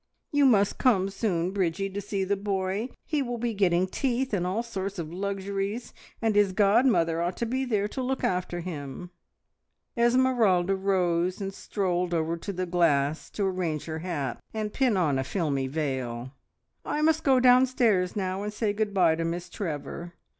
[0.31, 2.89] You must come soon, Bridgie, to see the boy.
[3.05, 5.93] He will be getting teeth and all sorts of luxuries,
[6.23, 9.11] and his godmother ought to be there to look after him."
[9.95, 15.19] Esmeralda rose and strolled over to the glass to arrange her hat and pin on
[15.19, 16.31] a filmy veil.
[16.83, 20.13] "I must go downstairs now, and say good bye to Miss Trevor.